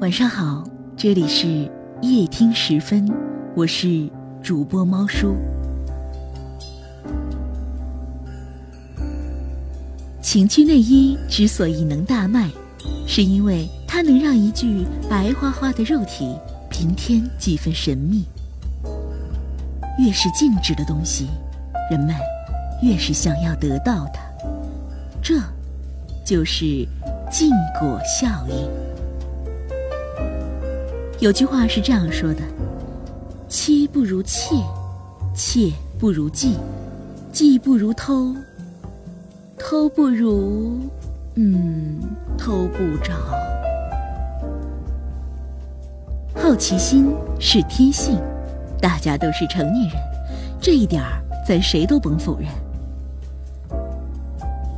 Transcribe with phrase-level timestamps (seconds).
[0.00, 0.62] 晚上好，
[0.96, 1.68] 这里是
[2.02, 3.04] 夜听时分，
[3.56, 4.08] 我是
[4.40, 5.34] 主播猫叔。
[10.22, 12.48] 情趣内衣之所以能大卖，
[13.08, 16.32] 是因为它能让一具白花花的肉体
[16.70, 18.24] 平添几分神秘。
[19.98, 21.26] 越是静止的东西，
[21.90, 22.14] 人们
[22.84, 24.20] 越是想要得到它，
[25.20, 25.40] 这
[26.24, 26.86] 就是
[27.32, 28.97] 禁果效应。
[31.20, 32.40] 有句话是这样说的
[33.50, 34.54] ：“妻不如妾，
[35.34, 36.52] 妾不如妓，
[37.32, 38.32] 妓不如偷，
[39.58, 40.78] 偷不如……
[41.34, 41.98] 嗯，
[42.38, 43.14] 偷不着。
[46.36, 48.16] 好奇心是天性，
[48.80, 50.00] 大家都是成年人，
[50.60, 52.48] 这一点儿咱谁都甭否认。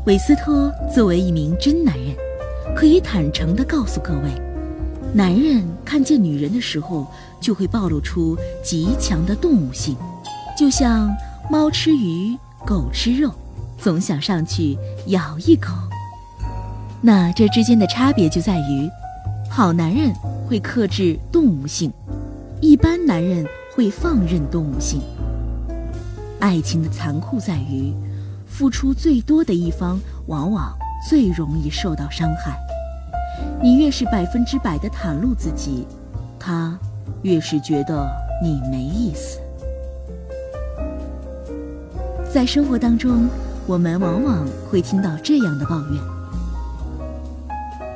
[0.07, 2.17] 韦斯托作为一名真男人，
[2.75, 4.31] 可以坦诚的告诉各位。”
[5.13, 7.07] 男人看见女人的时候，
[7.41, 9.97] 就会暴露出极强的动物性，
[10.57, 11.13] 就像
[11.51, 13.33] 猫吃鱼、狗吃肉，
[13.77, 15.75] 总想上去咬一口。
[17.03, 18.89] 那这之间的差别就在于，
[19.51, 20.15] 好男人
[20.47, 21.93] 会克制动物性，
[22.61, 25.01] 一般男人会放任动物性。
[26.39, 27.93] 爱情的残酷在于，
[28.47, 30.73] 付出最多的一方往往
[31.09, 32.57] 最容易受到伤害。
[33.63, 35.87] 你越是百分之百的袒露自己，
[36.39, 36.79] 他
[37.23, 38.09] 越是觉得
[38.43, 39.39] 你没意思。
[42.33, 43.29] 在生活当中，
[43.67, 46.01] 我们往往会听到这样的抱怨：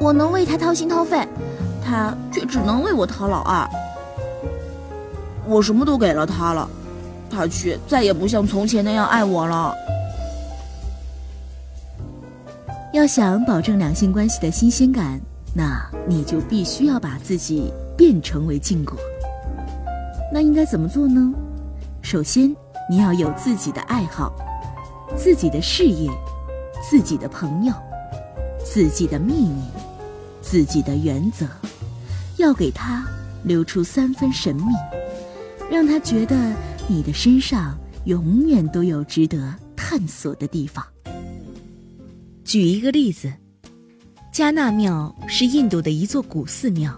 [0.01, 1.27] 我能为他掏心掏肺，
[1.83, 3.69] 他却只能为我掏老二。
[5.47, 6.69] 我什么都给了他了，
[7.31, 9.75] 他却再也不像从前那样爱我了。
[12.93, 15.21] 要想保证两性关系的新鲜感。
[15.57, 18.99] 那你就必须要把自己变成为禁果。
[20.33, 21.33] 那应该怎么做呢？
[22.03, 22.55] 首先，
[22.91, 24.35] 你要有自己的爱好、
[25.17, 26.11] 自己的事业、
[26.83, 27.73] 自己的朋友、
[28.65, 29.63] 自己的秘密、
[30.43, 31.47] 自己的原则，
[32.37, 33.07] 要给他
[33.45, 34.73] 留出三分神秘，
[35.71, 36.37] 让他觉得
[36.89, 40.85] 你的身上永远都有值得探索的地方。
[42.45, 43.33] 举一个例子。
[44.35, 46.93] 加纳庙是印度的一座古寺庙，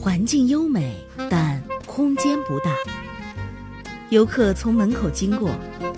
[0.00, 0.94] 环境优美，
[1.28, 2.70] 但空间不大。
[4.10, 5.50] 游客从门口经过，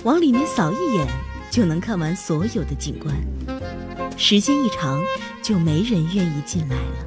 [0.05, 1.07] 往里面扫一眼
[1.51, 3.15] 就能看完所有的景观。
[4.17, 4.99] 时间一长，
[5.43, 7.07] 就没人愿意进来了。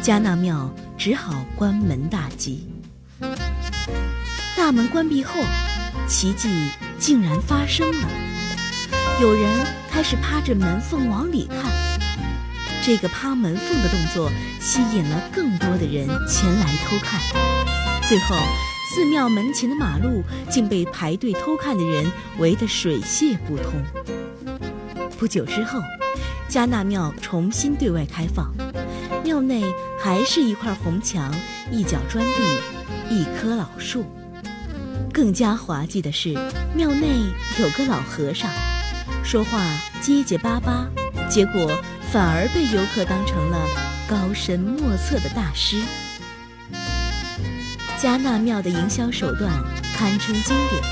[0.00, 2.66] 加纳庙只好关门大吉。
[4.56, 5.34] 大门关闭后，
[6.08, 6.48] 奇迹
[6.98, 8.08] 竟然发生了，
[9.20, 11.70] 有人开始趴着门缝往里看。
[12.84, 14.28] 这个趴门缝的动作
[14.60, 17.20] 吸引了更多的人前来偷看，
[18.08, 18.34] 最后
[18.90, 23.72] 寺庙门前的马路竟被排队偷看的人围得水泄不通。
[25.16, 25.80] 不久之后，
[26.48, 28.52] 加纳庙重新对外开放，
[29.22, 29.62] 庙内
[30.02, 31.32] 还是一块红墙、
[31.70, 34.04] 一角砖地、一棵老树。
[35.12, 36.34] 更加滑稽的是，
[36.74, 37.06] 庙内
[37.60, 38.50] 有个老和尚，
[39.22, 39.64] 说话
[40.00, 40.88] 结结巴巴，
[41.30, 41.70] 结果。
[42.12, 43.66] 反而被游客当成了
[44.06, 45.82] 高深莫测的大师。
[47.98, 49.50] 加纳庙的营销手段
[49.96, 50.82] 堪称经典，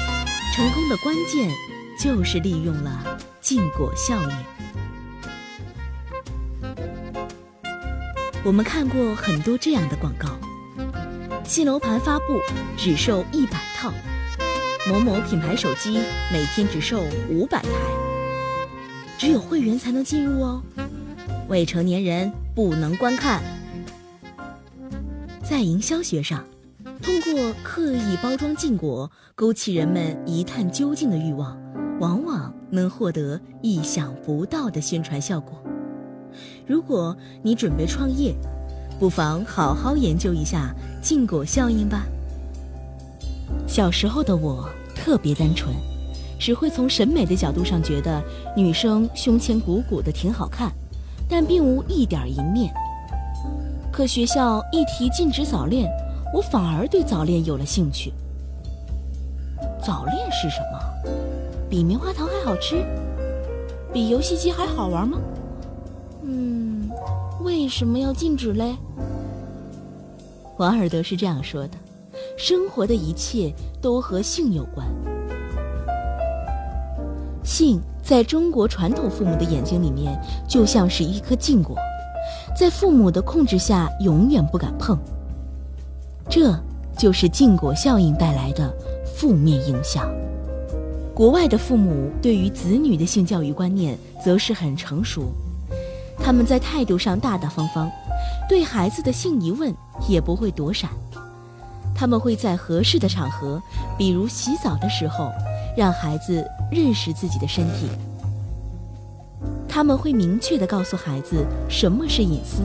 [0.54, 1.50] 成功的关键
[1.98, 4.30] 就是利用了禁果效应。
[8.42, 10.38] 我们看过很多这样的广告：
[11.44, 12.40] 新楼盘发布，
[12.78, 13.92] 只售一百套；
[14.88, 16.00] 某某品牌手机
[16.32, 17.68] 每天只售五百台，
[19.18, 20.62] 只有会员才能进入哦。
[21.50, 23.42] 未成年人不能观看。
[25.42, 26.44] 在营销学上，
[27.02, 31.60] 通过刻意包装禁果，勾起人们一探究竟的欲望，
[31.98, 35.60] 往往能获得意想不到的宣传效果。
[36.68, 38.32] 如果你准备创业，
[39.00, 40.72] 不妨好好研究一下
[41.02, 42.06] 禁果效应吧。
[43.66, 45.74] 小时候的我特别单纯，
[46.38, 48.22] 只会从审美的角度上觉得
[48.56, 50.70] 女生胸前鼓鼓的挺好看。
[51.30, 52.72] 但并无一点淫念。
[53.92, 55.88] 可学校一提禁止早恋，
[56.34, 58.12] 我反而对早恋有了兴趣。
[59.82, 60.78] 早恋是什么？
[61.68, 62.84] 比棉花糖还好吃？
[63.92, 65.18] 比游戏机还好玩吗？
[66.22, 66.90] 嗯，
[67.42, 68.76] 为什么要禁止嘞？
[70.58, 71.76] 王尔德是这样说的：
[72.36, 74.86] 生活的一切都和性有关。
[77.42, 77.80] 性
[78.10, 81.76] 在中国传统父母的眼睛里面，就像是一颗禁果，
[82.56, 84.98] 在父母的控制下永远不敢碰。
[86.28, 86.52] 这
[86.98, 88.68] 就是禁果效应带来的
[89.14, 90.12] 负面影响。
[91.14, 95.32] 国外的父母对于子女的性教育观念则是很成熟，
[96.18, 97.88] 他们在态度上大大方方，
[98.48, 99.72] 对孩子的性疑问
[100.08, 100.90] 也不会躲闪。
[101.94, 103.62] 他们会在合适的场合，
[103.96, 105.30] 比如洗澡的时候，
[105.76, 107.88] 让孩子认识自己的身体。
[109.68, 112.62] 他们会明确地告诉孩子什么是隐私，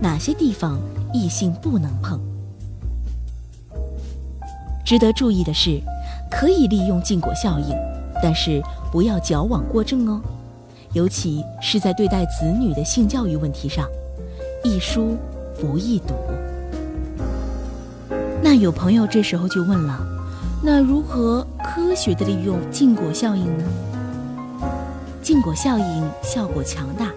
[0.00, 0.78] 哪些地方
[1.12, 2.20] 异性不能碰。
[4.84, 5.80] 值得注意的是，
[6.30, 7.74] 可以利用禁果效应，
[8.22, 8.62] 但是
[8.92, 10.20] 不要矫枉过正哦，
[10.92, 13.84] 尤其是在对待子女的性教育问题上，
[14.62, 15.16] 易疏
[15.60, 16.14] 不易堵。
[18.40, 20.05] 那有朋友这时候就问了：
[20.68, 23.64] 那如何科学的利用禁果效应呢？
[25.22, 27.12] 禁果效应效果强大，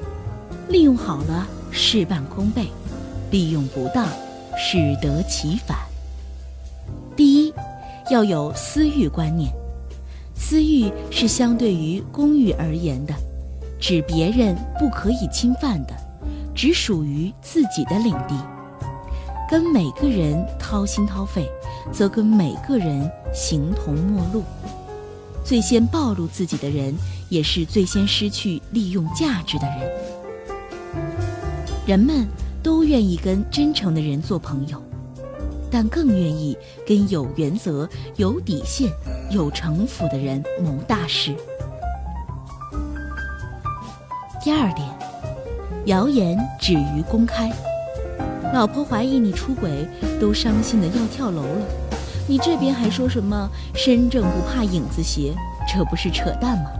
[0.67, 2.67] 利用好了事半功倍，
[3.31, 4.05] 利用不当
[4.55, 5.75] 适得其反。
[7.15, 7.51] 第一，
[8.11, 9.51] 要有私欲观念。
[10.35, 13.15] 私欲是相对于公欲而言的，
[13.79, 15.93] 指别人不可以侵犯的，
[16.53, 18.35] 只属于自己的领地。
[19.49, 21.49] 跟每个人掏心掏肺，
[21.91, 24.43] 则跟每个人形同陌路。
[25.43, 26.93] 最先暴露自己的人。
[27.29, 29.91] 也是最先失去利用价值的人。
[31.85, 32.27] 人们
[32.61, 34.81] 都愿意跟真诚的人做朋友，
[35.71, 37.87] 但更愿意跟有原则、
[38.17, 38.91] 有底线、
[39.29, 41.35] 有城府的人谋大事。
[44.43, 44.89] 第二点，
[45.85, 47.51] 谣言止于公开。
[48.53, 49.87] 老婆怀疑你出轨，
[50.19, 51.65] 都伤心的要跳楼了，
[52.27, 55.33] 你这边还说什么“身正不怕影子斜”，
[55.71, 56.71] 这不是扯淡吗？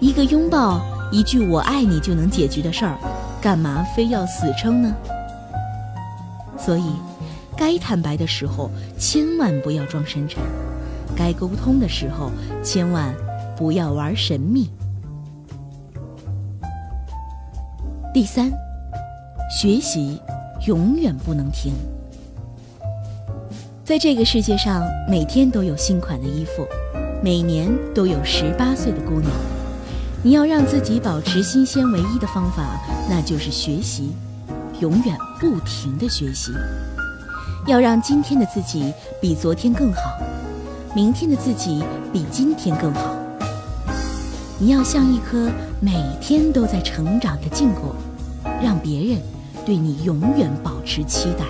[0.00, 0.80] 一个拥抱，
[1.12, 2.98] 一句“我爱你”就能解决的事儿，
[3.40, 4.94] 干嘛非要死撑呢？
[6.58, 6.92] 所以，
[7.56, 10.42] 该坦白的时候千万不要装深沉，
[11.14, 12.30] 该沟通的时候
[12.62, 13.14] 千万
[13.56, 14.70] 不要玩神秘。
[18.14, 18.52] 第三，
[19.52, 20.18] 学习
[20.66, 21.74] 永远不能停。
[23.84, 26.66] 在这个世界上，每天都有新款的衣服，
[27.22, 29.30] 每年都有十八岁的姑娘。
[30.22, 34.12] 你要让自己保持新鲜，唯一的方法那就是学习，
[34.80, 36.50] 永远不停的学习。
[37.66, 38.90] 要让今天的自己
[39.20, 40.00] 比昨天更好，
[40.94, 43.14] 明天的自己比今天更好。
[44.58, 47.94] 你要像一颗每天都在成长的禁果，
[48.62, 49.20] 让别人
[49.64, 51.44] 对你永远保持期待。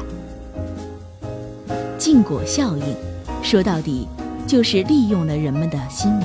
[1.99, 2.85] 禁果效应，
[3.43, 4.06] 说到底
[4.47, 6.25] 就是利用了人们的心理。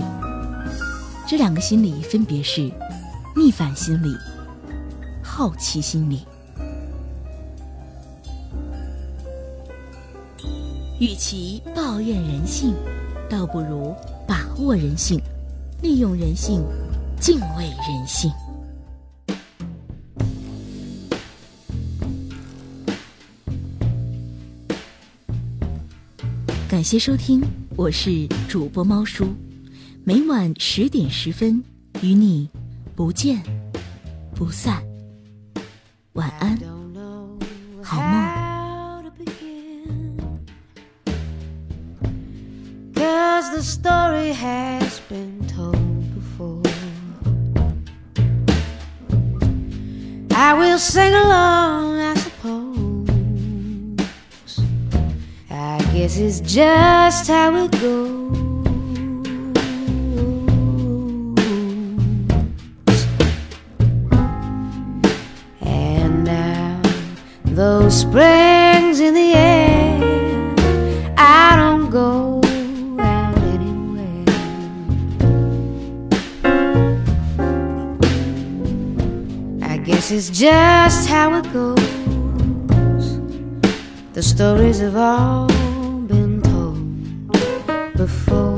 [1.27, 2.71] 这两个心理分别是
[3.35, 4.15] 逆反心理、
[5.21, 6.25] 好奇心理。
[10.99, 12.73] 与其抱怨人性，
[13.29, 13.93] 倒不如
[14.27, 15.21] 把握人性，
[15.83, 16.63] 利用人性，
[17.19, 18.31] 敬畏人性。
[26.77, 27.41] 感谢收听，
[27.75, 29.25] 我是主播猫叔。
[30.03, 31.63] 每晚十点十分，
[32.03, 32.47] 与你
[32.95, 33.41] 不见
[34.35, 34.83] 不散。
[36.13, 36.55] 晚安，
[37.81, 38.37] 好梦。
[67.57, 70.55] Those springs in the air.
[71.17, 72.39] I don't go
[72.99, 74.25] out anywhere.
[79.63, 83.19] I guess it's just how it goes.
[84.13, 85.66] The stories have all
[86.07, 88.56] been told before.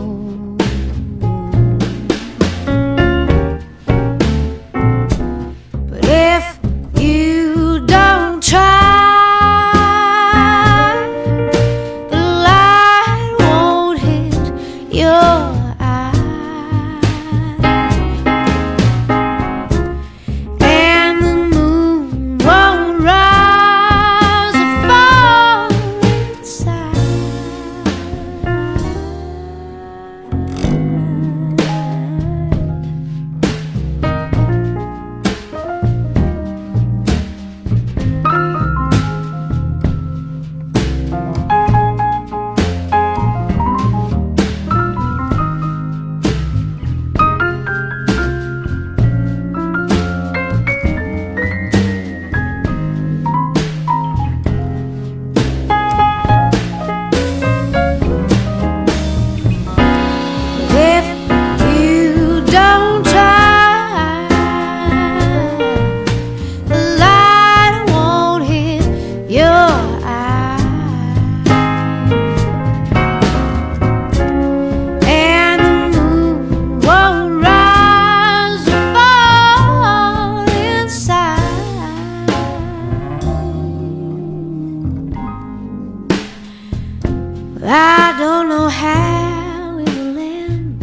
[87.92, 90.80] I don't know how it will end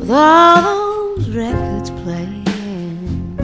[0.00, 3.38] with all those records playing.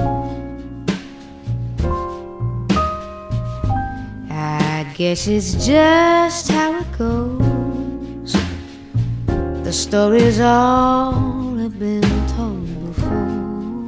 [4.29, 8.33] I guess it's just how it goes.
[9.63, 12.03] The stories all have been
[12.35, 13.85] told before.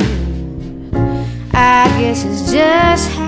[1.52, 3.27] I guess it's just how.